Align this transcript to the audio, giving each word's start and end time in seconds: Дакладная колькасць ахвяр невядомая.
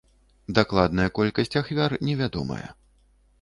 Дакладная 0.57 1.05
колькасць 1.19 1.53
ахвяр 1.61 1.91
невядомая. 2.09 2.65